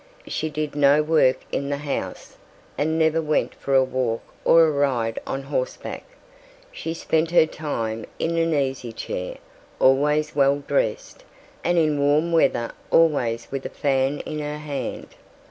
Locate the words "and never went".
2.75-3.53